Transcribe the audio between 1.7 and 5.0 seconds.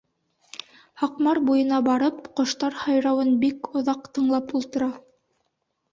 барып, ҡоштар һайрауын бик оҙаҡ тыңлап ултыра.